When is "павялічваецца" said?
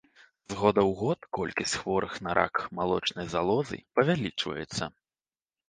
4.01-4.93